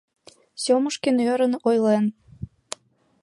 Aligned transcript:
—Сёмушкин 0.63 1.17
ӧрын 1.31 1.53
ойлен. 1.67 2.05